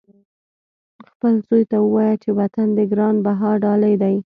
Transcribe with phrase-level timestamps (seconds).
[1.11, 4.15] خپل زوی ته ووایه چې وطن دې ګران بها ډالۍ دی.